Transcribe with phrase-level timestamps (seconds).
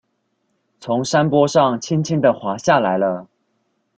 [0.79, 3.27] 從山坡上輕輕的滑下來了